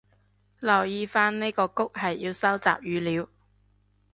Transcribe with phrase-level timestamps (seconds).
[0.59, 3.27] 留意返呢個谷係要收集語料